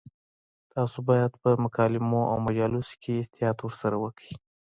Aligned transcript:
تاسو 0.73 0.97
باید 1.09 1.31
په 1.43 1.49
مکالمو 1.63 2.21
او 2.31 2.37
مجالسو 2.47 2.93
کې 3.03 3.13
احتیاط 3.23 3.57
ورسره 3.61 3.95
وکړئ. 4.03 4.31